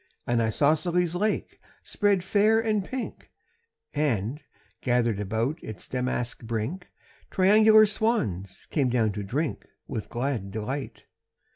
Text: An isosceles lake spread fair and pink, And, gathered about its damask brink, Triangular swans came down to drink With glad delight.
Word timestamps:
An 0.25 0.41
isosceles 0.41 1.13
lake 1.13 1.59
spread 1.83 2.23
fair 2.23 2.59
and 2.59 2.83
pink, 2.83 3.29
And, 3.93 4.41
gathered 4.81 5.19
about 5.19 5.59
its 5.63 5.87
damask 5.87 6.41
brink, 6.41 6.87
Triangular 7.29 7.85
swans 7.85 8.65
came 8.71 8.89
down 8.89 9.11
to 9.11 9.21
drink 9.21 9.63
With 9.87 10.09
glad 10.09 10.49
delight. 10.49 11.05